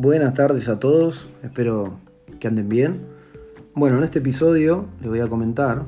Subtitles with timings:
[0.00, 1.98] Buenas tardes a todos, espero
[2.38, 3.00] que anden bien.
[3.74, 5.82] Bueno, en este episodio les voy a comentar,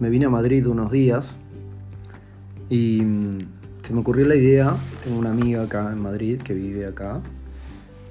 [0.00, 1.36] me vine a Madrid unos días
[2.68, 3.38] y mm,
[3.86, 4.74] se me ocurrió la idea,
[5.04, 7.20] tengo una amiga acá en Madrid que vive acá,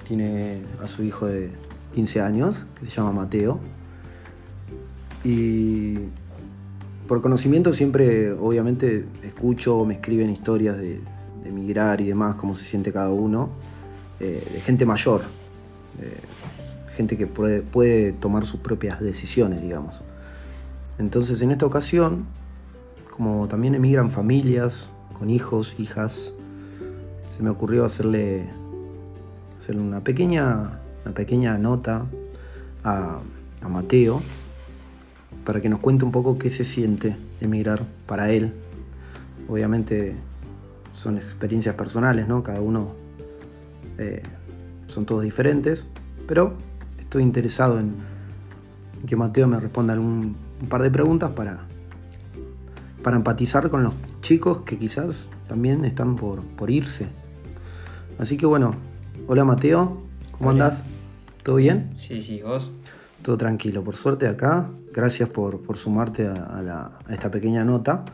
[0.08, 1.50] tiene a su hijo de
[1.94, 3.60] 15 años, que se llama Mateo,
[5.22, 5.96] y
[7.06, 10.98] por conocimiento siempre, obviamente, escucho o me escriben historias de,
[11.42, 13.50] de emigrar y demás, cómo se siente cada uno,
[14.20, 15.22] eh, de gente mayor,
[15.98, 16.12] de
[16.94, 20.00] gente que puede, puede tomar sus propias decisiones, digamos.
[20.98, 22.24] Entonces, en esta ocasión,
[23.10, 26.32] como también emigran familias con hijos, hijas,
[27.36, 28.48] se me ocurrió hacerle,
[29.58, 32.06] hacerle una, pequeña, una pequeña nota
[32.82, 33.18] a,
[33.60, 34.22] a Mateo
[35.44, 38.52] para que nos cuente un poco qué se siente emigrar para él.
[39.48, 40.16] Obviamente
[40.94, 42.42] son experiencias personales, ¿no?
[42.42, 43.05] Cada uno
[43.98, 44.22] eh,
[44.88, 45.88] son todos diferentes,
[46.26, 46.54] pero
[46.98, 47.94] estoy interesado en,
[49.00, 51.60] en que Mateo me responda algún, un par de preguntas para,
[53.02, 55.16] para empatizar con los chicos que quizás
[55.48, 57.06] también están por, por irse.
[58.18, 58.74] Así que bueno,
[59.28, 60.64] hola Mateo, ¿cómo Hola.
[60.66, 60.84] andás?
[61.42, 61.94] ¿Todo bien?
[61.98, 62.70] Sí, sí, vos.
[63.22, 64.68] Todo tranquilo, por suerte acá.
[64.92, 68.04] Gracias por, por sumarte a, a la- a esta pequeña nota.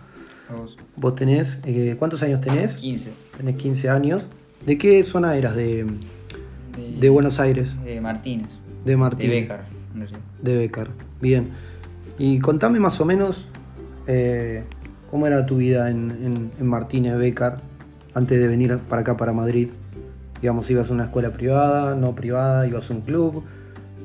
[0.50, 0.76] Vos.
[0.96, 2.76] Vos tenés, eh, ¿cuántos años tenés?
[2.76, 3.12] 15.
[3.36, 4.26] Tenés 15 años.
[4.66, 5.56] ¿De qué zona eras?
[5.56, 5.86] ¿De,
[7.00, 7.74] de Buenos Aires?
[7.84, 8.48] De Martínez.
[8.84, 9.30] De Martín.
[9.30, 9.64] De Becar.
[10.42, 10.88] De Becar.
[11.20, 11.48] Bien.
[12.18, 13.48] Y contame más o menos
[14.06, 14.64] eh,
[15.10, 17.58] cómo era tu vida en, en- en Martínez, Becar,
[18.14, 19.68] antes de venir para acá, para Madrid.
[20.40, 23.44] Digamos, ibas a una escuela privada, no privada, ibas a un club.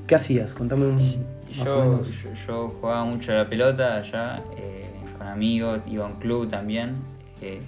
[0.06, 0.54] ¿Qué hacías?
[0.54, 2.24] Contame un, más o Yo, menos.
[2.24, 4.86] yo, yo jugaba mucho a la pelota allá, eh,
[5.18, 6.92] con amigos, iba a un club también,
[7.42, 7.60] eh,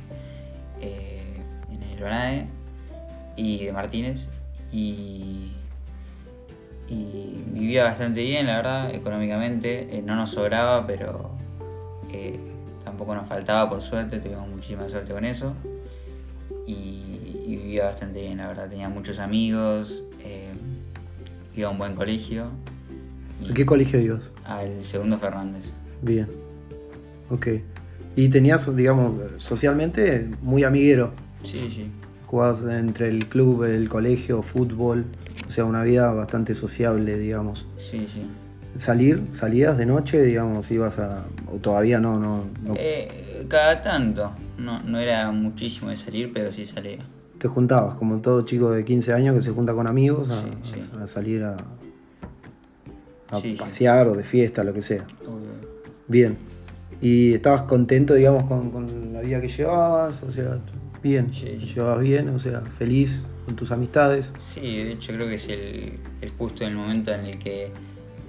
[0.81, 2.47] en el Banae
[3.39, 4.19] y de Martínez.
[4.71, 5.51] Y,
[6.87, 9.97] y vivía bastante bien, la verdad, económicamente.
[9.97, 11.31] eh, no nos sobraba, pero
[12.11, 12.39] eh,
[12.83, 15.53] tampoco nos faltaba, por suerte, tuvimos muchísima suerte con eso.
[16.67, 18.69] Y, y vivía bastante bien, la verdad.
[18.69, 20.51] Tenía muchos amigos, eh,
[21.55, 22.49] iba a un buen colegio.
[23.49, 24.31] ¿A qué colegio ibas?
[24.45, 25.65] al segundo Fernández.
[26.01, 26.27] Bien.
[27.29, 27.47] Ok.
[28.15, 31.13] Y tenías, digamos, socialmente muy amiguero.
[31.43, 31.91] Sí, sí.
[32.29, 35.05] Jugabas entre el club, el colegio, fútbol.
[35.47, 37.65] O sea, una vida bastante sociable, digamos.
[37.79, 38.21] Sí, sí.
[38.77, 41.25] Salir, salías de noche, digamos, ibas a.
[41.51, 42.43] O todavía no, no.
[42.63, 44.31] no- Eh, cada tanto.
[44.59, 46.99] No, no era muchísimo de salir, pero sí salía.
[47.39, 50.47] Te juntabas, como todo chico de 15 años que se junta con amigos a, Sí,
[50.75, 50.79] sí.
[51.01, 51.57] a salir a,
[53.31, 53.55] a sí.
[53.57, 55.03] pasear o de fiesta, lo que sea.
[55.25, 55.49] Obvio.
[56.07, 56.37] Bien.
[57.01, 60.21] ¿Y estabas contento, digamos, con, con la vida que llevabas?
[60.21, 60.59] O sea,
[61.01, 61.33] bien.
[61.33, 62.29] Sí, ¿Te llevabas bien?
[62.29, 64.31] O sea, feliz con tus amistades.
[64.39, 67.71] Sí, de hecho creo que es el, el justo el momento en el que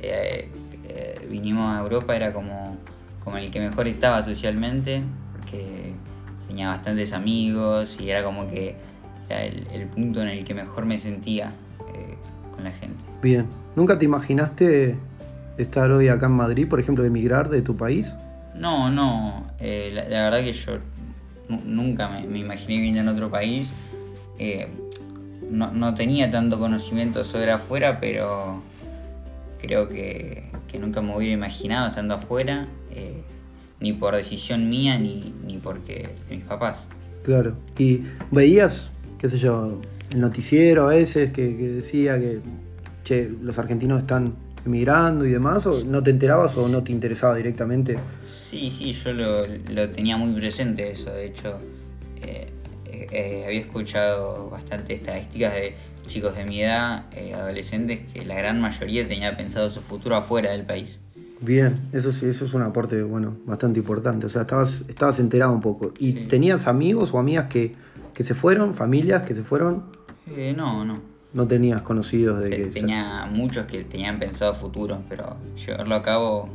[0.03, 0.48] eh,
[0.88, 2.76] eh, vinimos a Europa, era como,
[3.22, 5.03] como el que mejor estaba socialmente,
[5.36, 5.92] porque
[6.48, 8.76] tenía bastantes amigos y era como que
[9.28, 11.52] era el, el punto en el que mejor me sentía
[11.94, 12.16] eh,
[12.54, 13.04] con la gente.
[13.22, 13.47] Bien.
[13.76, 14.97] ¿Nunca te imaginaste
[15.58, 18.14] estar hoy acá en Madrid, por ejemplo, emigrar de tu país?
[18.54, 19.47] No, no.
[19.60, 20.78] la, la verdad que yo
[21.65, 23.71] nunca me, imaginé viviendo en otro país.
[24.38, 24.69] Eh,
[25.50, 28.62] no, no tenía tanto conocimiento sobre afuera, pero
[29.61, 33.22] creo que, que nunca me hubiera imaginado estando afuera, eh,
[33.81, 36.87] ni por decisión mía, ni, ni porque mis papás.
[37.25, 37.56] Claro.
[37.78, 39.81] ¿Y veías, qué sé yo,
[40.12, 42.41] el noticiero a veces que, que decía que,
[43.05, 44.34] che, los argentinos están
[44.65, 45.66] emigrando y demás?
[45.66, 47.98] ¿O no te enterabas o no te interesaba directamente?
[48.25, 51.10] Sí, sí, yo lo, lo tenía muy presente eso.
[51.10, 51.59] De hecho,
[52.22, 52.48] eh,
[52.87, 55.75] eh, eh, había escuchado bastante estadísticas de
[56.06, 60.50] chicos de mi edad, eh, adolescentes, que la gran mayoría tenía pensado su futuro afuera
[60.50, 60.99] del país.
[61.41, 64.26] Bien, eso sí, eso es un aporte, bueno, bastante importante.
[64.26, 65.93] O sea, estabas, estabas enterado un poco.
[65.99, 66.26] ¿Y Sí.
[66.28, 67.75] tenías amigos o amigas que,
[68.12, 69.85] que se fueron, familias que se fueron?
[70.37, 71.00] Eh, no, no.
[71.32, 72.65] No tenías conocidos de que...
[72.67, 76.49] Tenía muchos que tenían pensado futuro, pero llevarlo a cabo,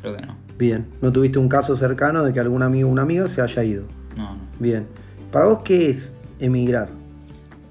[0.00, 0.36] creo que no.
[0.58, 3.62] Bien, no tuviste un caso cercano de que algún amigo o una amiga se haya
[3.62, 3.84] ido.
[4.16, 4.40] No, no.
[4.58, 4.86] Bien.
[5.30, 6.88] ¿Para vos qué es emigrar?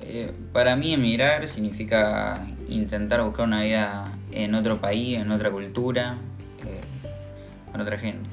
[0.01, 6.17] Eh, para mí emigrar significa intentar buscar una vida en otro país, en otra cultura,
[6.65, 8.29] eh, con otra gente.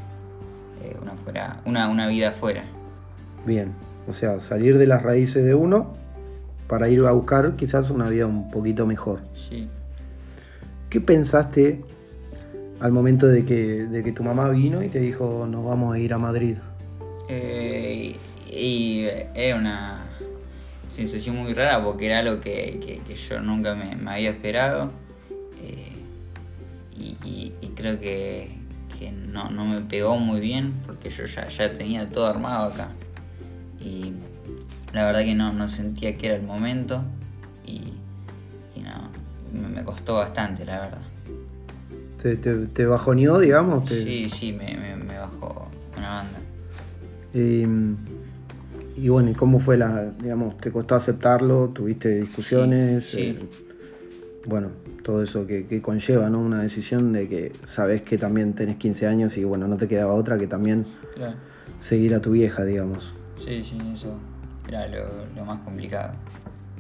[0.85, 2.65] Eh, una, fuera, una, una vida afuera.
[3.47, 3.73] Bien,
[4.07, 5.95] o sea, salir de las raíces de uno
[6.73, 9.21] para ir a buscar quizás una vida un poquito mejor.
[9.37, 9.69] Sí.
[10.89, 11.85] ¿Qué pensaste
[12.81, 15.99] al momento de que, de que tu mamá vino y te dijo nos vamos a
[15.99, 16.57] ir a Madrid?
[17.29, 18.17] Eh,
[18.51, 19.05] y
[19.35, 20.03] era una.
[20.89, 24.93] sensación muy rara porque era algo que, yo nunca me, había esperado.
[25.63, 25.93] Eh,
[26.97, 28.49] y, creo que,
[29.31, 32.89] no, me pegó muy bien porque yo ya, ya tenía todo armado acá.
[33.79, 34.15] Y
[34.93, 37.03] la verdad que no, no sentía que era el momento
[37.67, 37.93] y,
[38.81, 40.99] no, me, costó bastante, la verdad.
[42.21, 43.89] ¿Te, te, bajoneó, digamos?
[43.89, 46.39] Sí, sí, me, me, bajó una banda.
[47.35, 51.71] Y, bueno, ¿y cómo fue la, digamos, te costó aceptarlo?
[51.71, 53.05] ¿Tuviste discusiones?
[53.05, 53.21] Sí.
[53.21, 53.39] Eh,
[54.47, 54.69] bueno,
[55.03, 56.41] todo eso que, conlleva, ¿no?
[56.41, 60.13] Una decisión de que sabes que también tenés 15 años y bueno, no te quedaba
[60.13, 60.87] otra que también
[61.81, 63.15] seguir a tu vieja, digamos.
[63.37, 64.15] Sí, sí, eso
[64.73, 64.89] era
[65.37, 66.15] lo, más complicado.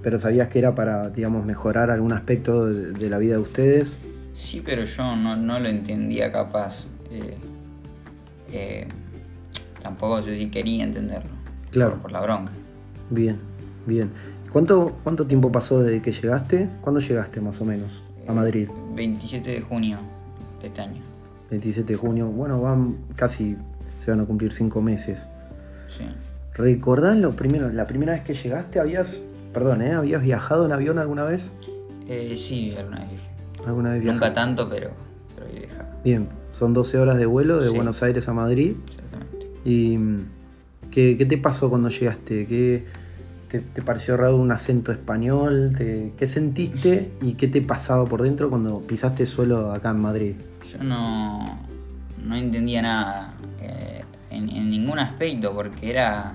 [0.02, 3.96] ¿Pero sabías que era para, digamos, mejorar algún aspecto de, la vida de ustedes?
[4.34, 6.86] Sí, pero yo no, lo entendía capaz.
[7.10, 7.36] Eh,
[8.50, 8.88] eh,
[9.82, 11.30] tampoco sé si quería entenderlo.
[11.70, 12.00] Claro.
[12.02, 12.50] Por, la bronca.
[13.10, 13.38] Bien,
[13.86, 14.10] bien.
[14.50, 16.68] ¿Cuánto, ¿Cuánto tiempo pasó desde que llegaste?
[16.80, 18.68] ¿Cuándo llegaste más o menos a Madrid?
[18.94, 19.98] 27 de junio
[20.60, 21.00] de este año.
[21.50, 22.26] 27 de junio.
[22.26, 23.56] Bueno, van casi,
[23.98, 25.26] se van a cumplir cinco meses.
[25.96, 26.04] Sí.
[26.54, 28.78] ¿Recordás lo primero, la primera vez que llegaste?
[28.78, 29.22] ¿Habías,
[29.54, 29.92] perdón, ¿eh?
[29.92, 31.50] ¿habías viajado en avión alguna vez?
[32.08, 33.20] Eh, sí, alguna vez
[33.66, 34.90] ¿Alguna vez Nunca tanto, pero,
[35.34, 35.88] pero viajado.
[36.04, 38.74] Bien, son 12 horas de vuelo de Buenos Aires a Madrid.
[38.90, 39.50] Exactamente.
[39.64, 39.98] ¿Y
[40.90, 42.46] qué, te pasó cuando llegaste?
[42.46, 42.84] ¿Qué,
[43.48, 45.72] te, pareció raro un acento español?
[45.76, 50.34] ¿Qué sentiste y qué te pasaba por dentro cuando pisaste suelo acá en Madrid?
[50.70, 51.58] Yo no,
[52.22, 56.34] no entendía nada eh, en, en ningún aspecto porque era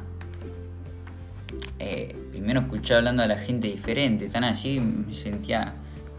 [1.80, 5.76] eh, primero escuché hablando a la gente diferente, tan así me sentía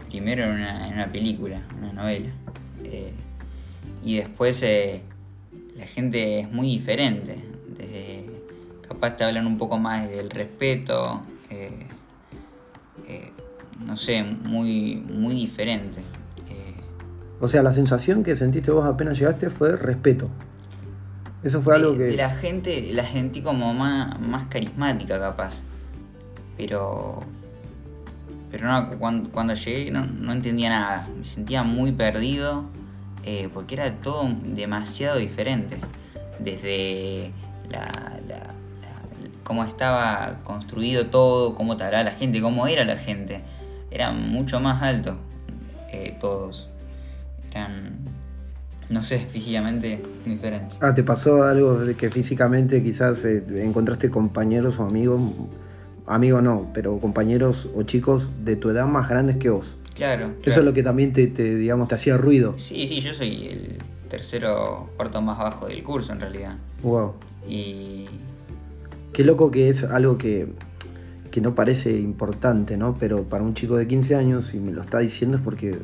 [0.07, 2.29] primero en una, película, una novela.
[2.83, 3.11] Eh,
[4.03, 5.01] y después eh,
[5.75, 7.37] la gente es muy diferente.
[8.87, 11.21] capaz te hablan un poco más del respeto,
[13.85, 16.01] no sé, muy, muy diferente.
[17.39, 20.29] o sea, la sensación que sentiste vos apenas llegaste fue respeto.
[21.43, 22.11] Eso fue algo que.
[22.11, 25.61] La gente la sentí como más, más carismática, capaz.
[26.57, 27.23] Pero.
[28.51, 31.09] Pero no, cuando, llegué no, entendía nada.
[31.17, 32.63] Me sentía muy perdido.
[33.25, 35.77] Eh, porque era todo demasiado diferente.
[36.39, 37.31] Desde
[37.69, 38.53] la, la,
[39.43, 43.41] cómo estaba construido todo, cómo te hablaba la gente, cómo era la gente.
[43.91, 45.17] Eran mucho más altos
[45.91, 46.69] eh, todos.
[47.51, 47.97] Eran
[48.89, 50.75] no sé, físicamente diferente.
[50.81, 55.21] Ah, ¿te pasó algo de que físicamente quizás eh, encontraste compañeros o amigos,
[56.07, 59.75] amigos no, pero compañeros o chicos de tu edad más grandes que vos?
[59.95, 60.31] Claro.
[60.43, 62.55] Eso es lo que también te, digamos, te hacía ruido.
[62.57, 63.77] Sí, sí, yo soy el
[64.09, 66.55] tercero, cuarto más bajo del curso en realidad.
[66.81, 67.13] Wow.
[67.47, 68.07] Y...
[69.13, 70.47] Qué loco que es algo que,
[71.29, 72.95] que no parece importante, ¿no?
[72.99, 75.77] Pero para un chico de 15 años, y me lo está diciendo es porque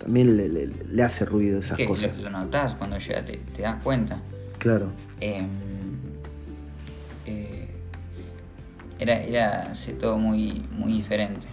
[0.00, 2.16] también le, hace ruido esas cosas.
[2.18, 4.20] Lo, lo notás cuando llega, te, das cuenta.
[4.58, 4.90] Claro.
[5.20, 5.46] Em,
[7.26, 7.68] eh,
[8.98, 11.46] era, era todo muy, muy diferente.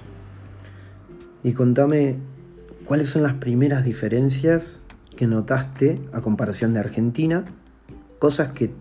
[1.43, 2.15] Y contame,
[2.85, 4.79] ¿cuáles son las primeras diferencias
[5.15, 7.45] que notaste a comparación de Argentina?
[8.19, 8.71] Cosas que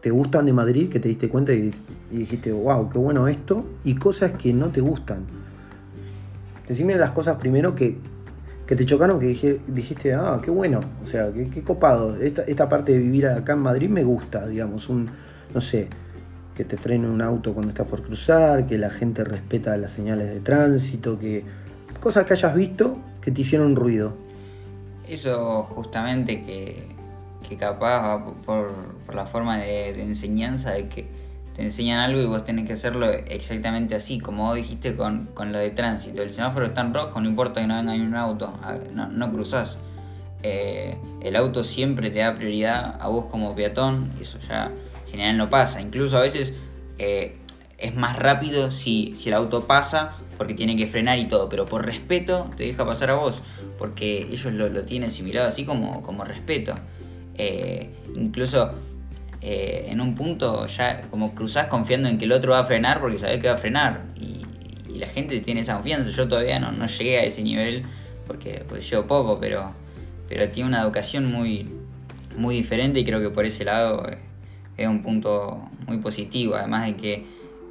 [0.00, 1.72] te gustan de Madrid, que te diste cuenta y,
[2.10, 5.20] y dijiste, wow, qué bueno esto, y cosas que no te gustan.
[6.68, 7.98] Decime las cosas primero que,
[8.66, 12.16] que te chocaron, que dijiste, ah, qué bueno, o sea, qué, copado.
[12.16, 15.08] Esta, parte de vivir acá en Madrid me gusta, digamos, un,
[15.54, 15.88] no sé,
[16.56, 20.28] que te frene un auto cuando estás por cruzar, que la gente respeta las señales
[20.30, 21.44] de tránsito, que
[22.00, 24.14] cosas que hayas visto que te hicieron ruido.
[25.08, 26.88] Eso justamente que,
[27.48, 28.72] que capaz por,
[29.06, 31.06] por la forma de enseñanza de que
[31.56, 35.58] te enseñan algo y vos tenés que hacerlo exactamente así, como vos dijiste con, lo
[35.58, 36.20] de tránsito.
[36.22, 38.52] El semáforo está en rojo, no importa que no venga un auto,
[38.92, 39.78] no, no cruzás.
[40.42, 44.70] Eh, el auto siempre te da prioridad a vos como peatón, eso ya
[45.06, 45.80] en general no pasa.
[45.80, 46.52] Incluso a veces
[46.98, 47.38] eh,
[47.78, 51.64] es más rápido si, si, el auto pasa porque tiene que frenar y todo, pero
[51.64, 53.40] por respeto te deja pasar a vos,
[53.78, 56.74] porque ellos lo, tienen asimilado así como, como respeto.
[57.38, 58.72] Eh, incluso
[59.48, 63.00] eh, en un punto ya como cruzás confiando en que el otro va a frenar
[63.00, 64.02] porque sabés que va a frenar.
[64.20, 64.44] Y,
[64.98, 66.10] la gente tiene esa confianza.
[66.10, 67.84] Yo todavía no, no llegué a ese nivel
[68.26, 69.72] porque pues, llevo poco, pero,
[70.26, 71.68] pero tiene una educación muy,
[72.34, 74.16] muy diferente y creo que por ese lado eh,
[74.78, 76.56] es un punto muy positivo.
[76.56, 77.26] Además de que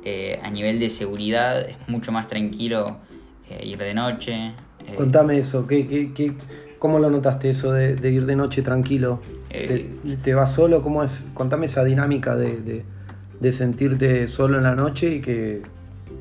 [0.06, 3.00] eh, a nivel de seguridad es mucho más tranquilo
[3.62, 4.54] ir de noche.
[4.96, 6.34] Contame eso, ¿qué, qué, qué,
[6.80, 9.20] ¿cómo lo notaste eso de ir de noche tranquilo?
[9.68, 10.82] ¿Te, eh, ¿Te, vas solo?
[10.82, 11.26] ¿Cómo es?
[11.34, 12.84] Contame esa dinámica de,
[13.52, 15.62] sentirte solo en la noche y que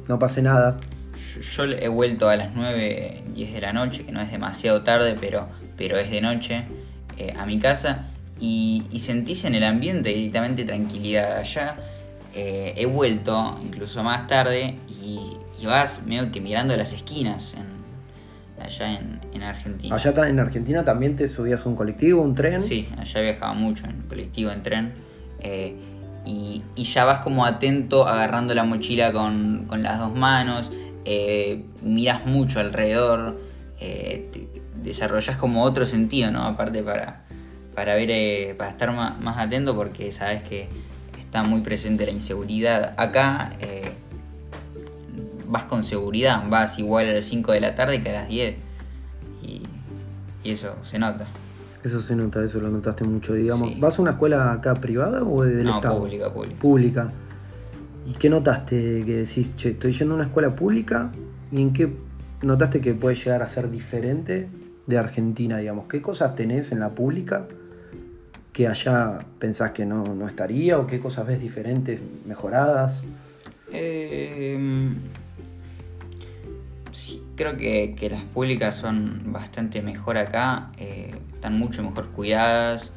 [0.08, 0.78] no pase nada.
[1.56, 5.16] Yo, he vuelto a las 9, 10 de la noche, que no es demasiado tarde,
[5.20, 6.64] pero, pero es de noche,
[7.18, 8.06] eh, a mi casa
[8.40, 11.76] y, sentís en el ambiente directamente tranquilidad allá.
[12.34, 15.20] Eh, he vuelto incluso más tarde y,
[15.64, 17.54] vas medio que mirando las esquinas
[18.64, 18.98] allá
[19.32, 19.94] en, Argentina.
[19.94, 22.62] ¿Allá en Argentina también te subías un colectivo, un tren?
[22.62, 24.92] Sí, allá viajaba mucho en colectivo, en tren.
[25.40, 25.76] Eh,
[26.24, 30.72] y, ya vas como atento agarrando la mochila con, las dos manos,
[31.04, 33.38] eh, miras mucho alrededor,
[34.84, 36.44] desarrollas como otro sentido, ¿no?
[36.44, 37.24] Aparte para,
[37.74, 40.68] para ver, eh, para estar más, atento porque sabes que
[41.18, 42.94] está muy presente la inseguridad.
[42.96, 43.83] Acá eh,
[45.48, 48.56] vas con seguridad, vas igual a las 5 de la tarde que a las 10
[49.42, 49.62] y,
[50.44, 51.26] eso se nota.
[51.82, 53.78] Eso se nota, eso lo notaste mucho, digamos.
[53.80, 56.00] ¿Vas a una escuela acá privada o del no, Estado?
[56.00, 56.60] pública, pública.
[56.60, 57.12] Pública.
[58.06, 61.10] ¿Y qué notaste que decís, che, estoy yendo a una escuela pública
[61.50, 61.94] y en qué
[62.42, 64.48] notaste que puede llegar a ser diferente
[64.86, 65.86] de Argentina, digamos?
[65.88, 67.46] ¿Qué cosas tenés en la pública
[68.52, 73.02] que allá pensás que no, estaría o qué cosas ves diferentes, mejoradas?
[73.72, 74.92] Eh,
[77.36, 82.92] creo que, las públicas son bastante mejor acá, eh, están mucho mejor cuidadas,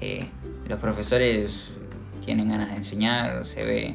[0.00, 0.26] eh,
[0.68, 1.70] los profesores
[2.24, 3.94] tienen ganas de enseñar, se ve,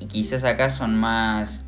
[0.00, 1.62] y quizás acá son más,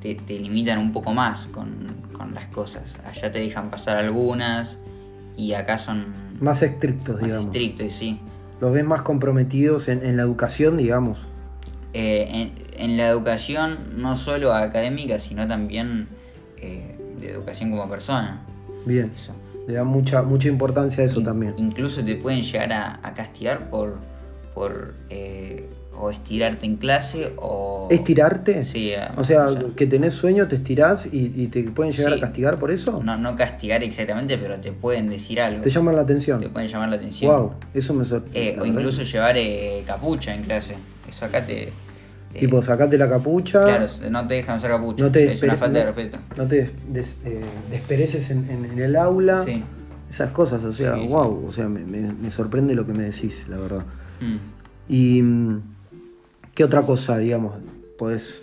[0.00, 4.78] te, limitan un poco más con, con las cosas, allá te dejan pasar algunas
[5.36, 7.46] y acá son más estrictos, más digamos.
[7.46, 8.20] estrictos, sí.
[8.60, 11.28] Los ves más comprometidos en, la educación, digamos.
[11.94, 16.08] Eh, en, la educación no solo académica, sino también
[16.60, 18.44] eh, de educación como persona.
[18.84, 19.12] Bien.
[19.66, 21.54] Le da mucha, mucha importancia a eso también.
[21.56, 23.98] Incluso te pueden llegar a, castigar por,
[24.54, 27.88] por eh, o estirarte en clase o...
[27.90, 28.64] ¿Estirarte?
[28.64, 28.92] Sí.
[29.16, 29.46] O sea,
[29.76, 33.02] que tenés sueño, te estirás y, te pueden llegar a castigar por eso.
[33.02, 35.62] No, no castigar exactamente, pero te pueden decir algo.
[35.62, 36.40] Te llaman la atención.
[36.40, 37.30] Te pueden llamar la atención.
[37.30, 38.50] Wow, eso me sorprende.
[38.50, 40.74] Eh, o incluso llevar eh, capucha en clase.
[41.08, 41.72] Eso acá te...
[42.38, 43.64] tipo, sacate la capucha.
[43.64, 45.04] Claro, no te dejan usar capucha.
[45.04, 46.18] No te es una falta de respeto.
[46.36, 46.70] No te eh,
[47.70, 49.38] despereces en, el aula.
[49.38, 49.62] Sí.
[50.08, 51.46] Esas cosas, o sea, wow.
[51.48, 53.84] O sea, me, sorprende lo que me decís, la verdad.
[54.20, 54.92] Mm.
[54.92, 55.62] Y mm,
[56.54, 57.56] ¿Qué otra cosa, digamos,
[57.98, 58.42] podés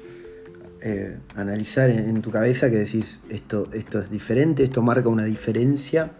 [0.81, 6.11] eh, analizar en, tu cabeza que decís, esto, esto es diferente, esto marca una diferencia?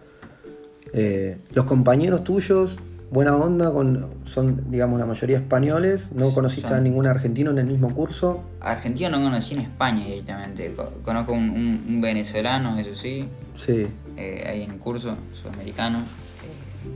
[0.94, 2.78] Eh, los compañeros tuyos,
[3.12, 7.66] buena onda, con, son, digamos, la mayoría españoles, ¿no conociste a ningún argentino en el
[7.66, 8.42] mismo curso?
[8.60, 13.86] Argentino no conocí en España directamente, conozco un, un, venezolano, eso sí, sí.
[14.16, 16.00] Eh, ahí en el curso, sudamericano.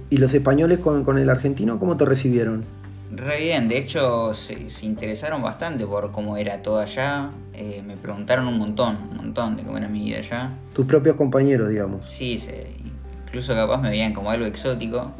[0.08, 2.64] ¿Y los españoles con, con el argentino cómo te recibieron?
[3.12, 7.30] Re bien, de hecho se, interesaron bastante por cómo era todo allá.
[7.52, 10.50] Eh, me preguntaron un montón, un montón de cómo era mi vida allá.
[10.72, 12.10] Tus propios compañeros, digamos.
[12.10, 12.42] Sí,
[13.26, 15.12] incluso capaz me veían como algo exótico,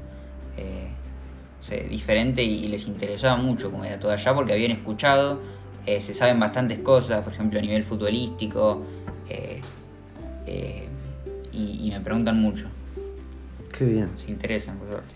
[1.71, 5.41] eh, diferente y, les interesaba mucho cómo era todo allá porque habían escuchado,
[5.87, 8.83] eh, se saben bastantes cosas, por ejemplo a nivel futbolístico,
[11.53, 12.67] y, me preguntan mucho.
[13.77, 14.09] Qué bien.
[14.19, 15.15] Se interesan, por suerte.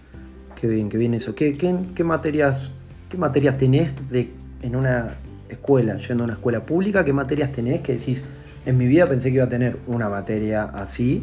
[0.60, 1.34] Qué bien, qué bien eso.
[1.34, 2.70] ¿Qué, qué, materias,
[3.08, 4.30] qué materias tenés de,
[4.62, 5.16] en una
[5.48, 7.04] escuela, yendo a una escuela pública?
[7.04, 8.22] ¿Qué materias tenés que decís,
[8.66, 11.22] en mi vida pensé que iba a tener una materia así,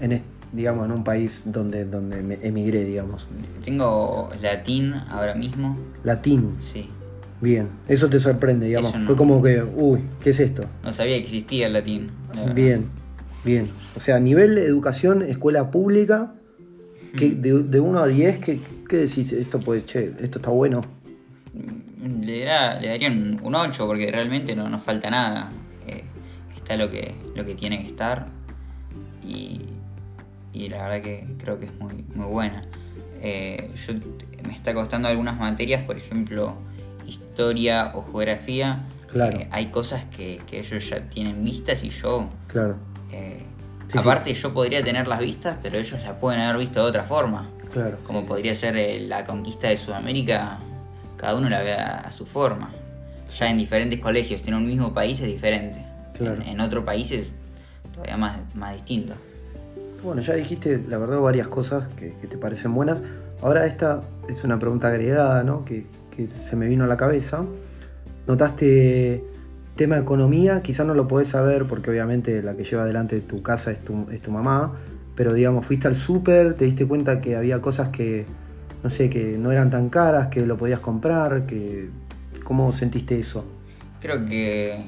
[0.00, 0.12] en
[0.54, 3.26] digamos, en un país donde, donde me emigré, digamos?
[3.64, 5.76] Tengo latín ahora mismo.
[6.04, 6.56] ¿Latín?
[6.60, 6.88] Sí.
[7.40, 8.94] Bien, eso te sorprende, digamos.
[9.04, 10.64] Fue como que, uy, ¿qué es esto?
[10.82, 12.10] No sabía que existía el latín.
[12.54, 12.86] Bien,
[13.44, 13.68] bien.
[13.96, 16.32] O sea, a nivel de educación, escuela pública,
[17.12, 18.60] de, 1 a 10, ¿qué,
[18.96, 19.32] decís?
[19.32, 20.82] Esto puede, che, esto está bueno.
[22.22, 25.50] Le, daría un, 8 porque realmente no nos falta nada.
[25.86, 26.04] Eh,
[26.56, 28.28] está lo que, lo que tiene que estar.
[29.22, 29.60] Y,
[30.68, 32.62] la verdad que creo que es muy, muy buena.
[33.20, 33.94] Eh, yo,
[34.46, 36.56] me está costando algunas materias, por ejemplo,
[37.06, 38.84] historia o geografía.
[39.10, 39.40] Claro.
[39.40, 42.76] Eh, hay cosas que, ellos ya tienen vistas y yo claro.
[43.94, 47.48] Aparte yo podría tener las vistas, pero ellos la pueden haber visto de otra forma.
[47.72, 47.98] Claro.
[48.04, 50.58] Como podría ser eh, la conquista de Sudamérica,
[51.16, 52.72] cada uno la ve a, su forma.
[53.38, 55.84] Ya en diferentes colegios, en un mismo país es diferente.
[56.16, 56.42] Claro.
[56.44, 57.30] En, otro país es
[57.92, 59.14] todavía más, más distinto.
[60.04, 63.00] Bueno, ya dijiste, la verdad, varias cosas que, te parecen buenas.
[63.40, 65.64] Ahora esta es una pregunta agregada, ¿no?
[65.64, 65.86] Que,
[66.48, 67.44] se me vino a la cabeza.
[68.26, 69.24] ¿Notaste
[69.76, 73.72] Tema economía, quizás no lo podés saber porque obviamente la que lleva adelante tu casa
[73.72, 74.72] es tu, mamá,
[75.16, 78.24] pero digamos, fuiste al súper, te diste cuenta que había cosas que,
[78.84, 81.88] no sé, que no eran tan caras, que lo podías comprar, que
[82.44, 83.44] ¿cómo sentiste eso?
[84.00, 84.78] Creo que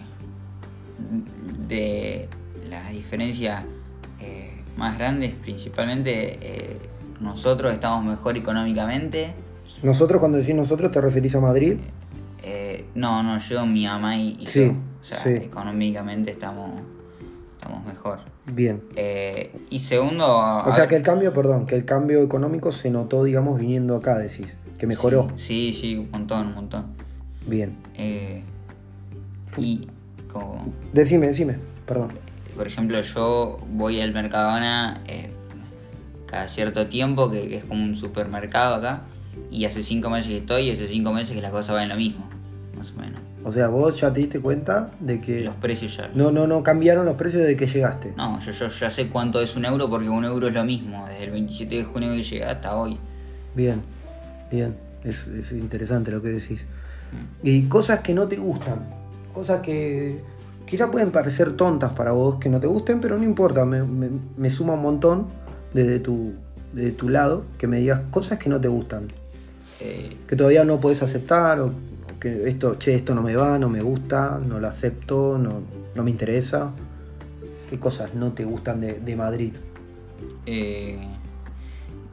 [1.67, 2.29] de
[2.71, 3.65] las diferencias
[4.77, 6.77] más grandes, principalmente eh,
[7.21, 9.35] nosotros estamos mejor económicamente.
[9.83, 11.79] Nosotros, cuando decís nosotros, ¿te referís a Madrid?
[12.43, 14.73] Eh, no, no, yo, mi mamá y, y Sí, yo.
[15.01, 15.31] O sea, sí.
[15.31, 16.71] económicamente estamos,
[17.59, 18.19] estamos mejor.
[18.47, 18.83] Bien.
[18.97, 20.27] Eh, y segundo.
[20.65, 24.19] O sea que el cambio, perdón, que el cambio económico se notó, digamos, viniendo acá,
[24.19, 25.29] decís, que mejoró.
[25.37, 26.87] Sí, sí, un montón, un montón.
[27.47, 27.77] Bien.
[27.95, 28.43] Eh,
[29.59, 29.89] y
[30.33, 31.57] como, Decime, decime,
[31.87, 32.09] perdón.
[32.57, 35.31] Por ejemplo, yo voy al Mercadona eh,
[36.27, 39.03] cada cierto tiempo, que, que es como un supermercado acá,
[39.51, 41.97] y hace cinco meses que estoy, y hace cinco meses que las cosas van lo
[41.97, 42.27] mismo,
[42.77, 43.21] más o menos.
[43.45, 46.11] O sea, vos ya te diste cuenta de que Los precios ya.
[46.15, 48.13] no, no, no cambiaron los precios desde que llegaste.
[48.17, 51.07] No, yo, yo ya sé cuánto es un euro porque un euro es lo mismo,
[51.07, 52.99] desde el 27 de junio que llegué hasta hoy.
[53.55, 53.83] Bien,
[54.51, 54.75] bien.
[55.05, 56.63] Es, es interesante lo que decís.
[57.45, 58.81] Y cosas que no te gustan.
[59.33, 60.21] Cosas que
[60.67, 63.65] quizás pueden parecer tontas para vos, que no te gusten, pero no importa.
[63.65, 65.27] Me, me- me suma un montón
[65.73, 66.33] desde tu,
[66.73, 69.09] desde tu lado que me digas cosas que no te gustan.
[69.81, 73.59] Eh, Que todavía no podés aceptar o, o que esto, che, esto no me va,
[73.59, 75.61] no me gusta, no lo acepto, no,
[75.95, 76.71] no me interesa.
[77.71, 79.53] ¿Qué cosas no te gustan de, de Madrid?
[80.47, 80.99] eh,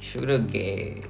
[0.01, 1.01] yo creo que,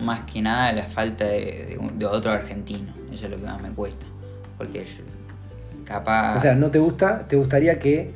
[0.00, 3.44] más que nada la falta de, de un- de otro argentino, eso es lo que
[3.44, 4.04] más me cuesta.
[4.58, 5.02] Porque yo,
[5.88, 6.36] capaz...
[6.36, 8.12] O sea, no te gusta, te gustaría que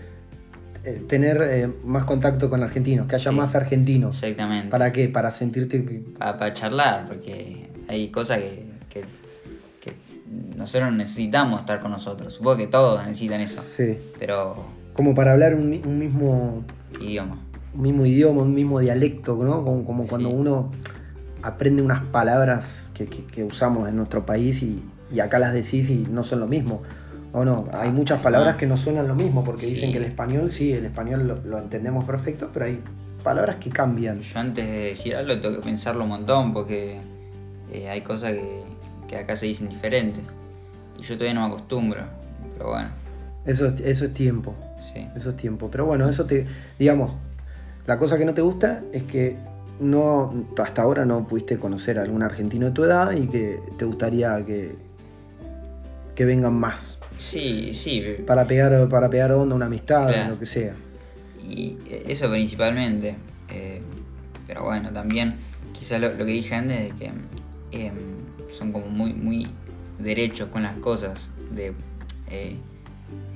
[0.85, 3.37] eh, tener eh, más contacto con argentinos, que haya Sí.
[3.37, 4.23] más argentinos.
[4.23, 4.69] exactamente.
[4.69, 5.09] ¿Para qué?
[5.09, 6.03] Para sentirte que...
[6.19, 9.05] para, charlar, porque hay cosas que, que,
[9.81, 9.95] que
[10.57, 12.33] nosotros necesitamos estar con nosotros.
[12.35, 13.97] Supongo que todos necesitan eso, Sí.
[14.19, 14.55] pero
[14.93, 16.65] Como para hablar un, mi- un mismo,
[17.01, 17.39] idioma.
[17.75, 19.65] un mismo idioma, un mismo dialecto, ¿no?
[19.65, 20.35] Como, como cuando Sí.
[20.37, 20.71] uno
[21.43, 25.89] aprende unas palabras que, que- que usamos en nuestro país y, y acá las decís
[25.91, 26.83] y no son lo mismo.
[27.35, 28.59] O no, hay muchas palabras Ah.
[28.59, 31.59] que no suenan lo mismo, porque dicen que el español, sí, el español lo, lo
[31.59, 32.81] entendemos perfecto, pero hay
[33.25, 34.21] palabras que cambian.
[34.21, 36.99] Yo antes de decir algo tengo que pensarlo un montón porque
[37.73, 38.61] eh, hay cosas que,
[39.09, 40.23] que acá se dicen diferentes.
[40.99, 42.03] Y yo todavía no me acostumbro.
[42.59, 42.89] Pero bueno,
[43.47, 44.55] Eso, es- eso es tiempo.
[44.93, 45.07] sí.
[45.17, 45.69] Eso es tiempo.
[45.71, 46.47] Pero bueno, eso te.
[46.79, 47.15] Digamos,
[47.87, 49.37] la cosa que no te gusta es que
[49.81, 53.85] no hasta ahora no pudiste conocer a algún argentino de tu edad y que te
[53.87, 54.77] gustaría que,
[56.15, 56.99] que vengan más.
[57.19, 58.03] Sí, sí.
[58.27, 60.31] Para pegar, para pegar onda, una amistad, Claro.
[60.31, 60.75] lo que sea.
[61.47, 61.77] Y
[62.09, 63.17] eso principalmente.
[63.51, 63.81] eh,
[64.47, 65.37] pero bueno, también
[65.73, 67.13] quizás lo, lo que dije antes de que
[67.73, 67.95] em,
[68.51, 69.47] son como muy, muy
[69.99, 71.29] derechos con las cosas.
[71.51, 71.73] De,
[72.31, 72.57] eh,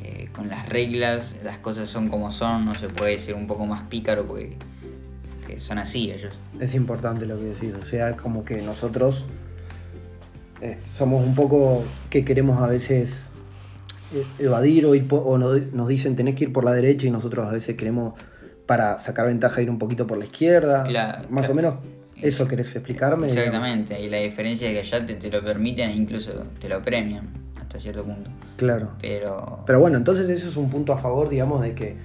[0.02, 3.66] eh, con las reglas, las cosas son como son, no se puede ser un poco
[3.66, 4.56] más pícaro porque,
[5.40, 6.32] porque son así ellos.
[6.60, 7.72] Es importante lo que decís.
[7.80, 9.24] O sea, como que nosotros
[10.60, 13.35] eh, somos un poco que queremos a veces eh,
[14.38, 17.10] evadir o, ir po- o no- nos dicen tenés que ir por la derecha y
[17.10, 18.14] nosotros a veces queremos
[18.66, 20.84] para sacar ventaja ir un poquito por la izquierda.
[20.84, 21.52] Claro, Más claro.
[21.52, 21.74] o menos
[22.22, 23.26] eso querés explicarme.
[23.26, 26.82] Exactamente, y la diferencia es que allá te, te lo permiten e incluso te lo
[26.82, 27.28] premian
[27.60, 28.30] hasta cierto punto.
[28.56, 28.90] Claro.
[29.00, 31.96] Pero, Pero bueno, entonces eso es un punto a favor, digamos, de que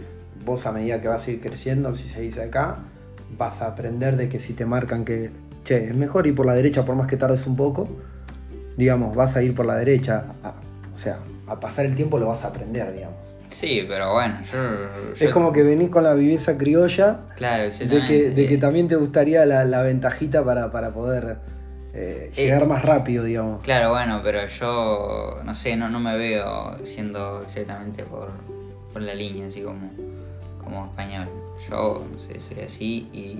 [0.46, 2.80] vos a medida que vas a ir creciendo, si se dice acá,
[3.38, 5.30] vas a aprender de que si te marcan que,
[5.64, 7.88] che, es mejor ir por la derecha por más que tardes un poco,
[8.78, 10.26] digamos, vas a ir por la derecha,
[10.94, 11.20] o sea,
[11.52, 13.18] a pasar el tiempo lo vas a aprender, digamos.
[13.50, 14.58] sí, pero bueno, yo...
[14.58, 18.88] yo- Es como que venís con la viveza criolla Claro, de que, de que también
[18.88, 21.38] te gustaría la, la ventajita para, para poder
[21.94, 23.62] eh, llegar más rápido, digamos.
[23.64, 28.30] Claro, bueno, pero yo, no sé, no, no me veo siendo exactamente por,
[28.94, 29.92] por la línea, así como,
[30.64, 31.28] como español.
[31.70, 33.40] Yo, no sé, soy así y,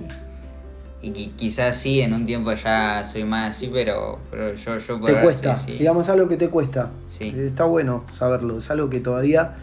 [1.02, 5.00] y qui- quizás sí, en un tiempo ya soy más así, pero, pero yo, yo
[5.00, 5.78] por Te cuesta, sí, sí.
[5.78, 6.90] digamos, es algo que te cuesta.
[7.10, 7.34] Sí.
[7.36, 9.54] Está bueno saberlo, es algo que todavía,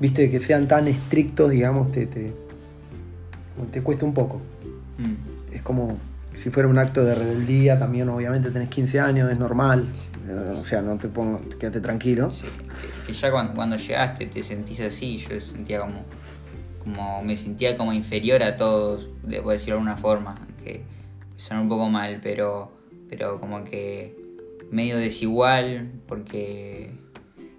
[0.00, 2.32] viste, que sean tan estrictos, digamos, te, te,
[3.70, 4.40] te cuesta un poco.
[4.98, 5.54] Mm.
[5.54, 5.98] Es como
[6.42, 9.86] si fuera un acto de rebeldía, también obviamente tenés 15 años, es normal.
[10.58, 12.32] O sea, no te pongas, quédate tranquilo.
[12.32, 16.04] Sí, que, que ya cuando, cuando llegaste te sentís así, yo sentía como,
[16.82, 20.82] como me sentía como inferior a todos, debo decirlo de alguna forma, que
[21.36, 22.72] suena un poco mal, pero,
[23.08, 24.16] pero como que
[24.70, 26.92] medio desigual, porque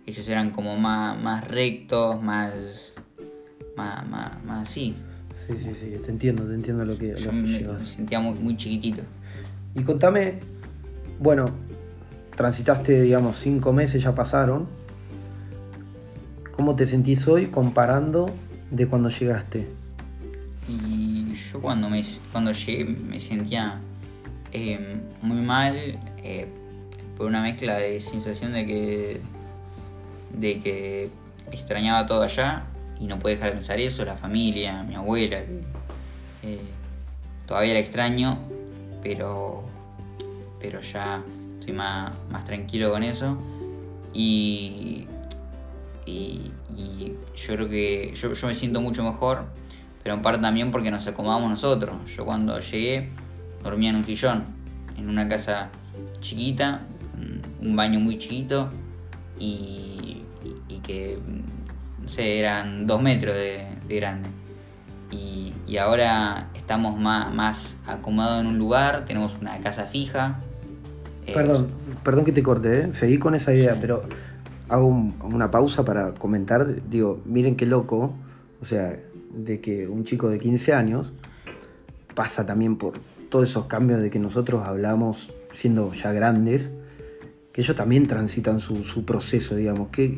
[0.05, 2.93] ellos eran como más, más rectos, más,
[3.77, 4.95] más, más, más así.
[5.47, 8.19] Sí, sí, sí, te entiendo, te entiendo lo que, lo Yo que me, me sentía
[8.19, 9.03] muy, muy chiquitito.
[9.73, 10.39] Y contame,
[11.19, 11.49] bueno,
[12.35, 14.67] transitaste, digamos, cinco meses, ya pasaron.
[16.51, 18.29] ¿Cómo te sentís hoy comparando
[18.73, 19.67] de cuando llegaste?
[20.67, 23.79] Y yo cuando, me, cuando llegué me sentía
[24.51, 25.75] eh, muy mal,
[26.23, 26.47] eh,
[27.15, 29.21] por una mezcla de sensación de que,
[30.33, 31.09] de que
[31.51, 32.63] extrañaba todo allá
[32.99, 35.61] y no puede dejar de pensar eso, la familia, mi abuela, que
[36.43, 36.61] eh,
[37.45, 38.39] todavía la extraño,
[39.03, 39.63] pero,
[40.59, 41.21] pero ya
[41.59, 43.37] estoy más, más tranquilo con eso.
[44.13, 45.07] Y,
[46.05, 46.51] y,
[47.35, 49.45] yo creo que yo, yo me siento mucho mejor,
[50.01, 51.95] pero en parte también porque nos acomodamos nosotros.
[52.15, 53.09] Yo cuando llegué
[53.63, 54.43] dormía en un sillón,
[54.97, 55.69] en una casa
[56.19, 56.81] chiquita,
[57.61, 58.69] un baño muy chiquito
[59.39, 60.21] y,
[60.67, 61.17] y, que,
[62.01, 64.29] no sé, eran dos metros de, grande.
[65.11, 70.39] Y, y, ahora estamos más, más acomodados en un lugar, tenemos una casa fija.
[71.25, 71.69] Eh, perdón,
[72.03, 72.93] perdón que te corte, ¿eh?
[72.93, 74.03] seguí con esa idea, pero
[74.73, 74.87] hago
[75.23, 76.89] una pausa para comentar.
[76.89, 78.15] Digo, miren qué loco,
[78.61, 78.99] o sea,
[79.33, 81.13] de que un chico de 15 años
[82.15, 82.93] pasa también por
[83.29, 86.75] todos esos cambios de que nosotros hablamos siendo ya grandes
[87.51, 89.89] que ellos también transitan su, proceso, digamos.
[89.89, 90.17] Qué,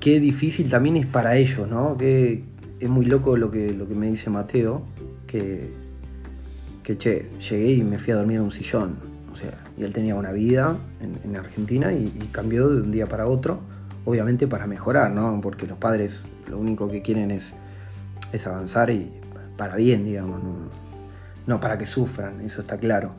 [0.00, 1.96] qué, difícil también es para ellos, ¿no?
[1.96, 2.44] Que
[2.78, 4.82] es muy loco lo que, lo que me dice Mateo,
[5.26, 5.72] que,
[6.82, 8.98] que che, llegué y me fui a dormir en un sillón.
[9.32, 13.26] O sea, y él tenía una vida en, Argentina y, cambió de un día para
[13.26, 13.60] otro,
[14.04, 15.40] obviamente para mejorar, ¿no?
[15.40, 17.52] Porque los padres lo único que quieren es,
[18.32, 19.10] es avanzar y
[19.56, 20.54] para bien, digamos, no,
[21.46, 23.12] no para que sufran, eso está claro.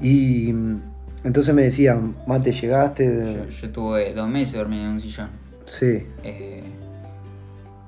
[0.00, 0.50] Y
[1.24, 3.46] entonces me decían, Mate, llegaste.
[3.50, 5.30] Yo, tuve dos meses dormido en un sillón.
[5.64, 6.06] Sí.
[6.22, 6.62] Eh,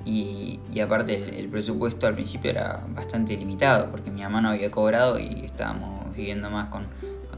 [0.06, 5.18] y, aparte el, presupuesto al principio era bastante limitado, porque mi mamá no había cobrado
[5.18, 6.86] y estábamos viviendo más con,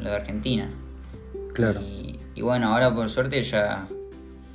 [0.00, 0.70] lo de Argentina.
[1.54, 1.80] Claro.
[1.80, 3.88] Y, bueno, ahora por suerte ya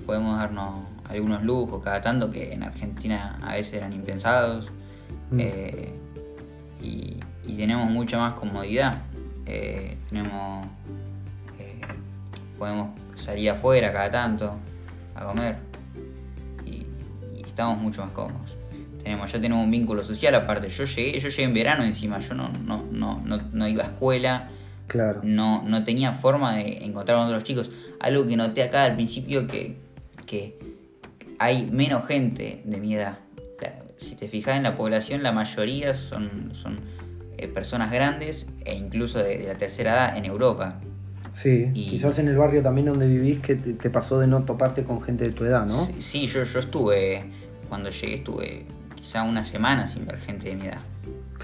[0.06, 4.70] podemos darnos algunos lujos cada tanto que en Argentina a veces eran impensados.
[5.32, 5.40] Mm.
[5.40, 5.94] Eh,
[6.82, 7.20] y,
[7.58, 9.04] tenemos mucha más comodidad.
[9.46, 10.66] Eh, tenemos
[12.64, 14.56] podemos salir afuera cada tanto
[15.16, 15.58] a comer
[16.66, 16.86] y,
[17.46, 18.56] estamos mucho más cómodos.
[19.04, 20.70] Tenemos, ya tenemos un vínculo social aparte.
[20.70, 24.50] Yo llegué, yo llegué en verano encima, yo no, no, no, no, iba a escuela.
[24.88, 25.22] Claro.
[25.24, 27.72] No, no tenía forma de encontrar con otros chicos.
[28.00, 29.78] Algo que noté acá al principio que,
[30.26, 30.58] que
[31.40, 33.20] hay menos gente de mi edad.
[33.98, 36.80] Si te fijas en la población, la mayoría son, son
[37.38, 40.82] eh, personas grandes e incluso de, la tercera edad en Europa.
[41.34, 45.02] Sí, quizás en el barrio también donde vivís que te, pasó de no toparte con
[45.02, 45.88] gente de tu edad, ¿no?
[46.00, 47.24] Sí, yo, yo estuve,
[47.70, 48.66] cuando llegué estuve
[48.96, 50.82] quizá una semana sin ver gente de mi edad.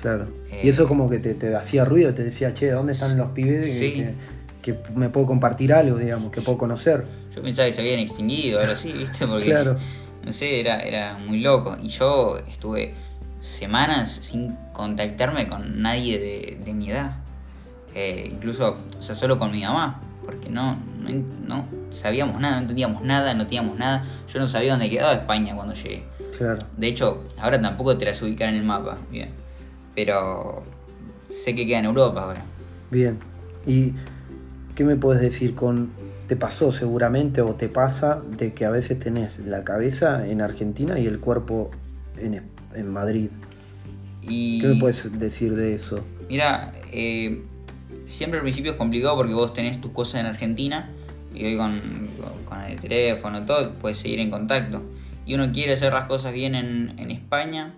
[0.01, 0.27] Claro.
[0.63, 4.13] y eso como que te, hacía ruido, te decía, che, ¿dónde están los pibes que,
[4.61, 7.05] que, me puedo compartir algo, digamos, que puedo conocer?
[7.35, 9.27] Yo pensaba que se habían extinguido, ahora sí, ¿viste?
[9.27, 9.77] Porque, claro.
[10.25, 11.77] no sé, era, era muy loco.
[11.81, 12.93] Y yo estuve
[13.41, 17.17] semanas sin contactarme con nadie de, de mi edad.
[17.95, 20.77] Eh, incluso, o sea, solo con mi mamá, porque no,
[21.47, 24.03] no, sabíamos nada, no entendíamos nada, no teníamos nada.
[24.31, 26.03] Yo no sabía dónde quedaba España cuando llegué.
[26.37, 26.59] Claro.
[26.77, 29.29] De hecho, ahora tampoco te las ubicar en el mapa, bien.
[29.95, 30.63] Pero
[31.29, 32.45] sé que queda en Europa ahora.
[32.91, 33.17] Bien.
[33.65, 33.93] ¿Y
[34.75, 35.91] qué me puedes decir con
[36.27, 40.99] te pasó seguramente o te pasa de que a veces tenés la cabeza en Argentina
[40.99, 41.71] y el cuerpo
[42.17, 42.43] en,
[42.75, 43.29] en Madrid?
[44.21, 44.61] Y...
[44.61, 46.05] ¿Qué me puedes decir de eso?
[46.29, 47.43] Mira, eh,
[48.05, 50.89] siempre al principio es complicado porque vos tenés tus cosas en Argentina
[51.33, 52.09] y hoy con,
[52.67, 54.81] el teléfono, todo, puedes seguir en contacto.
[55.25, 57.73] Y uno quiere hacer las cosas bien en, España,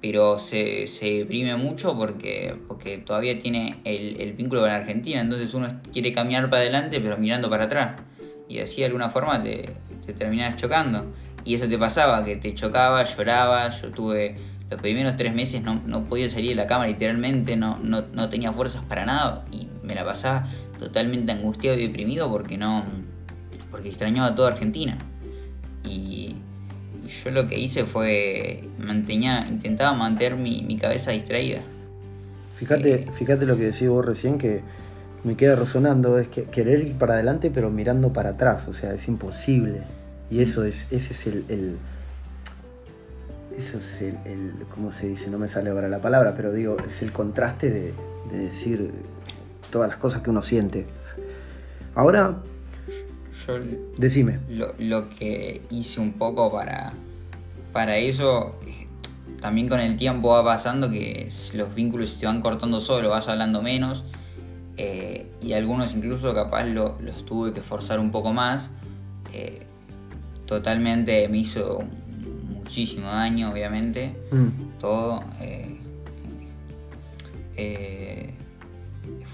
[0.00, 5.20] pero se, se, deprime mucho porque, porque todavía tiene el, vínculo con Argentina.
[5.20, 8.00] Entonces uno quiere caminar para adelante, pero mirando para atrás.
[8.48, 11.12] Y así de alguna forma te, te terminás chocando.
[11.44, 13.68] Y eso te pasaba, que te chocaba, lloraba.
[13.70, 14.36] Yo tuve
[14.70, 18.52] los primeros tres meses no, no, podía salir de la cama literalmente, no, no, tenía
[18.52, 20.46] fuerzas para nada y me la pasaba
[20.78, 22.84] totalmente angustiado y deprimido porque no
[23.70, 24.98] porque extrañaba toda Argentina.
[25.84, 26.36] Y,
[27.08, 31.60] yo lo que hice fue mantenía, intentaba mantener mi, cabeza distraída.
[32.56, 34.62] Fíjate, eh, fíjate lo que decís vos recién que
[35.24, 38.94] me queda resonando, es que querer ir para adelante pero mirando para atrás, o sea,
[38.94, 39.82] es imposible.
[40.30, 41.78] Y eso es, ese es el
[43.58, 45.30] eso es el, ¿cómo se dice?
[45.30, 47.92] No me sale ahora la palabra, pero digo, es el contraste de,
[48.30, 48.92] decir
[49.72, 50.86] todas las cosas que uno siente.
[51.94, 52.36] Ahora,
[53.48, 53.58] yo
[53.96, 54.40] decime.
[54.48, 56.92] Lo, que hice un poco para,
[57.72, 58.54] para eso,
[59.40, 63.62] también con el tiempo va pasando que los vínculos se van cortando solo, vas hablando
[63.62, 64.04] menos.
[64.76, 68.70] Eh, y algunos incluso capaz lo, los tuve que forzar un poco más.
[69.32, 69.62] Eh,
[70.46, 71.82] totalmente me hizo
[72.54, 74.14] muchísimo daño, obviamente.
[74.30, 74.78] Mm.
[74.78, 75.24] Todo.
[75.40, 75.74] Eh,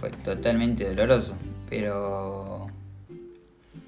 [0.00, 1.34] fue totalmente doloroso.
[1.68, 2.63] pero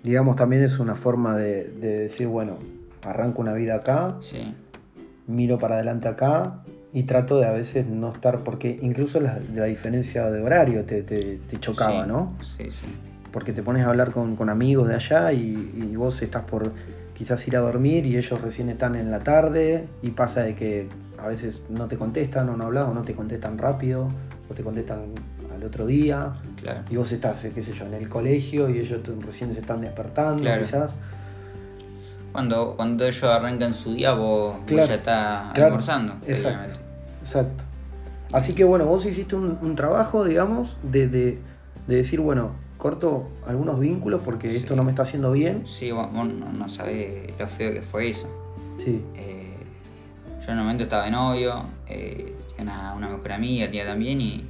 [0.06, 2.58] Digamos, también es una forma de, de decir, bueno,
[3.02, 4.54] arranco una vida acá, sí,
[5.26, 6.60] miro para adelante acá
[6.92, 11.02] y trato de a veces no estar, porque incluso la, la diferencia de horario te,
[11.02, 12.34] te- te chocaba, sí, ¿no?
[12.40, 12.86] Sí, sí.
[13.32, 16.70] Porque te pones a hablar con, con amigos de allá y, y vos estás por
[17.12, 20.86] quizás ir a dormir y ellos recién están en la tarde y pasa de que
[21.18, 24.08] a veces no te contestan o no hablas o no te contestan rápido
[24.48, 25.00] o te contestan
[25.52, 26.32] al otro día
[26.66, 26.80] Claro.
[26.90, 30.42] y vos estás, qué sé yo, en el colegio y ellos recién se están despertando
[30.42, 30.62] Claro.
[30.62, 30.90] quizás.
[32.32, 36.14] Cuando, cuando ellos arrancan su día, vos, ya estás almorzando.
[36.26, 36.74] exacto.
[37.22, 37.64] Exacto.
[38.32, 41.38] Así que bueno, vos hiciste un, un trabajo, digamos, de, de-
[41.86, 45.66] de decir, bueno, corto algunos vínculos porque esto no me está haciendo bien.
[45.66, 48.28] Sí, vos, vos no, no sabés lo feo que fue eso.
[48.76, 49.54] Sí, Eh,
[50.44, 54.20] yo en un momento estaba de novio, eh, tenía una, una mejor amiga, tía también,
[54.20, 54.44] y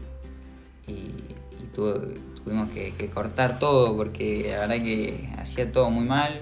[1.76, 6.38] tuve- tuvimos que, que cortar todo porque la verdad que hacía todo muy mal.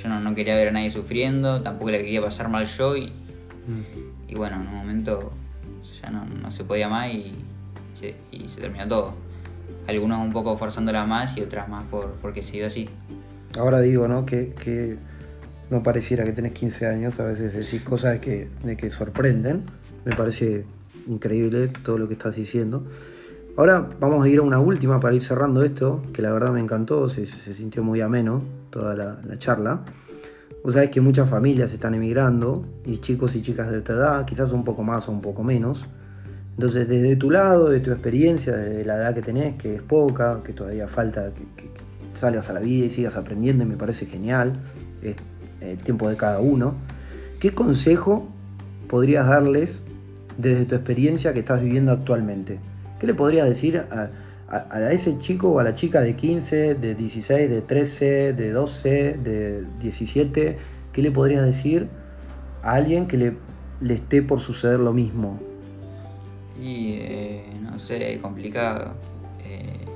[0.00, 3.12] Yo no, no quería ver a nadie sufriendo, tampoco le quería pasar mal yo, y,
[4.28, 5.32] y bueno, en un momento
[6.00, 7.32] ya no, no se podía más y
[7.98, 9.14] se, y se terminó todo.
[9.88, 12.88] Algunos un poco forzándola más y otras más por, porque se dio así.
[13.58, 14.24] ahora digo, ¿no?
[14.24, 14.96] Que, que
[15.70, 19.64] no pareciera que tenés 15 años, a veces decís cosas de que, de que sorprenden.
[20.04, 20.64] Me parece
[21.08, 22.84] increíble todo lo que estás diciendo.
[23.56, 26.60] Ahora vamos a ir a una última para ir cerrando esto, que la verdad me
[26.60, 29.80] encantó, se, sintió muy ameno toda la, la charla.
[30.62, 34.52] Vos sabés que muchas familias están emigrando y chicos y chicas de tu edad, quizás
[34.52, 35.86] un poco más o un poco menos.
[36.60, 40.42] Entonces, desde tu lado, de tu experiencia, desde la edad que tenés, que es poca,
[40.44, 41.70] que todavía falta que,
[42.12, 44.52] salgas a la vida y sigas aprendiendo, y me parece genial,
[45.02, 45.16] es
[45.62, 46.74] el tiempo de cada uno.
[47.38, 48.28] ¿Qué consejo
[48.88, 49.80] podrías darles
[50.36, 52.58] desde tu experiencia que estás viviendo actualmente?
[53.00, 54.10] ¿Qué le podrías decir a,
[54.92, 59.64] ese chico o a la chica de 15, de 16, de 13, de 12, de
[59.80, 60.58] 17?
[60.92, 61.88] ¿Qué le podrías decir
[62.62, 63.36] a alguien que le,
[63.88, 65.40] esté por suceder lo mismo?
[66.60, 68.94] Y eh, no sé, complicado.
[69.44, 69.86] Eh,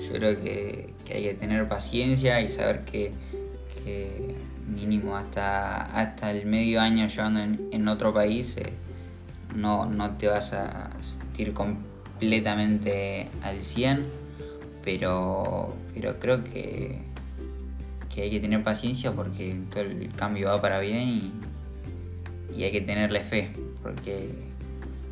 [0.00, 3.12] yo creo que, hay que tener paciencia y saber que,
[4.66, 8.72] mínimo hasta, hasta el medio año llevando en, otro país eh,
[9.54, 11.52] no, no te vas a sentir
[12.22, 14.06] completamente al 100,
[14.84, 17.00] pero, pero creo que,
[18.14, 21.32] que hay que tener paciencia porque todo el cambio va para bien y,
[22.62, 23.50] hay que tenerle fe
[23.82, 24.28] porque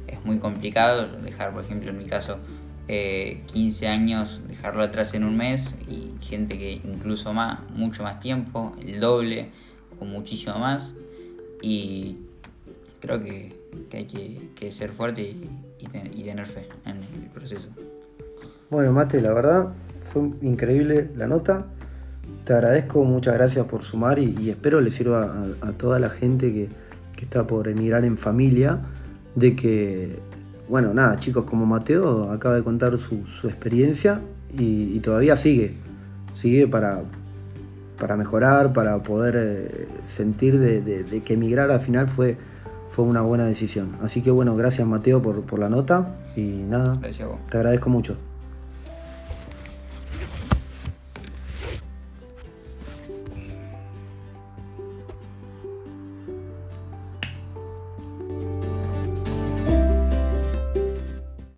[0.07, 2.39] es muy complicado dejar, por ejemplo, en mi caso,
[2.87, 8.21] eh, 15 años, dejarlo atrás en un mes y gente que incluso más, mucho más
[8.21, 9.49] tiempo, el doble
[9.99, 10.93] o muchísimo más.
[11.63, 12.19] Y
[13.01, 13.53] creo que,
[13.93, 14.05] hay
[14.55, 17.69] que, ser fuerte y, y ten- y tener fe en el proceso.
[18.71, 19.69] Bueno, Mate, la verdad
[20.01, 21.67] fue increíble la nota.
[22.45, 26.69] Te agradezco, muchas gracias por sumar y, espero le sirva a, toda la gente que,
[27.17, 28.79] que está por emigrar en familia
[29.35, 30.19] de que,
[30.69, 34.21] bueno, nada, chicos como Mateo acaba de contar su, experiencia
[34.57, 35.75] y, todavía sigue,
[36.33, 37.03] sigue para,
[37.99, 42.37] para mejorar, para poder eh, sentir de que emigrar al final fue,
[42.91, 43.97] fue una buena decisión.
[44.03, 47.39] Así que bueno, gracias Mateo por, por la nota y nada, Gracias a vos.
[47.51, 48.17] te agradezco mucho.